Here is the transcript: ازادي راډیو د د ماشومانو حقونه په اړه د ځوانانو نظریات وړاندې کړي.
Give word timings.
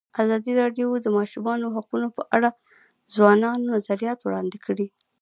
ازادي 0.23 0.51
راډیو 0.61 0.87
د 0.99 1.03
د 1.05 1.07
ماشومانو 1.17 1.73
حقونه 1.75 2.07
په 2.17 2.23
اړه 2.35 2.49
د 2.55 2.57
ځوانانو 3.15 3.71
نظریات 3.75 4.19
وړاندې 4.21 4.57
کړي. 4.65 4.87